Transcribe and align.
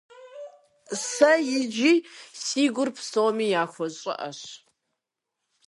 Сэ 1.11 1.31
иджы 1.59 1.93
си 2.41 2.63
гур 2.73 2.89
псоми 2.95 3.47
яхуэщӀыӀэщ… 3.61 4.39